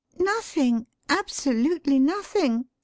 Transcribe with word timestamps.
"Nothing, 0.17 0.87
absolutely 1.09 1.99
nothing!" 1.99 2.65